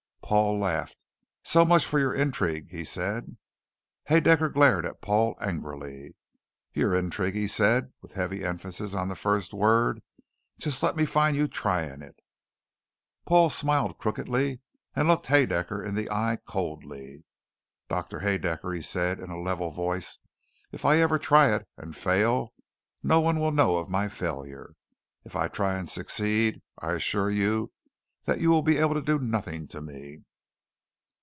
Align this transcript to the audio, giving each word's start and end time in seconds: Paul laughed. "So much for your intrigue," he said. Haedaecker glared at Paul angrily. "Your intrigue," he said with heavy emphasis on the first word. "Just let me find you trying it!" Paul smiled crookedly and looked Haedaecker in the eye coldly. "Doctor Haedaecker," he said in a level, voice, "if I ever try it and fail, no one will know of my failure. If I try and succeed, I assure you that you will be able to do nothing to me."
Paul 0.31 0.57
laughed. 0.61 1.03
"So 1.43 1.65
much 1.65 1.83
for 1.83 1.99
your 1.99 2.13
intrigue," 2.13 2.69
he 2.71 2.85
said. 2.85 3.35
Haedaecker 4.09 4.47
glared 4.53 4.85
at 4.85 5.01
Paul 5.01 5.37
angrily. 5.41 6.15
"Your 6.73 6.95
intrigue," 6.95 7.35
he 7.35 7.47
said 7.47 7.91
with 8.01 8.13
heavy 8.13 8.45
emphasis 8.45 8.93
on 8.93 9.09
the 9.09 9.17
first 9.17 9.53
word. 9.53 10.01
"Just 10.57 10.81
let 10.81 10.95
me 10.95 11.05
find 11.05 11.35
you 11.35 11.49
trying 11.49 12.01
it!" 12.01 12.15
Paul 13.25 13.49
smiled 13.49 13.97
crookedly 13.97 14.61
and 14.95 15.09
looked 15.09 15.25
Haedaecker 15.27 15.83
in 15.85 15.95
the 15.95 16.09
eye 16.09 16.37
coldly. 16.47 17.25
"Doctor 17.89 18.21
Haedaecker," 18.21 18.73
he 18.73 18.81
said 18.81 19.19
in 19.19 19.31
a 19.31 19.37
level, 19.41 19.69
voice, 19.71 20.17
"if 20.71 20.85
I 20.85 21.01
ever 21.01 21.19
try 21.19 21.53
it 21.53 21.67
and 21.75 21.93
fail, 21.93 22.53
no 23.03 23.19
one 23.19 23.37
will 23.37 23.51
know 23.51 23.77
of 23.79 23.89
my 23.89 24.07
failure. 24.07 24.75
If 25.25 25.35
I 25.35 25.49
try 25.49 25.77
and 25.77 25.89
succeed, 25.89 26.61
I 26.79 26.93
assure 26.93 27.29
you 27.29 27.73
that 28.25 28.39
you 28.39 28.51
will 28.51 28.61
be 28.61 28.77
able 28.77 28.93
to 28.93 29.01
do 29.01 29.17
nothing 29.17 29.67
to 29.67 29.81
me." 29.81 30.21